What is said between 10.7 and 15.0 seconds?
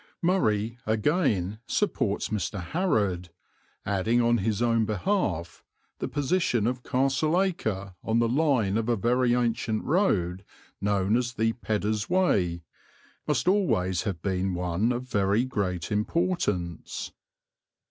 known as the 'Peddar's Way,' must always have been one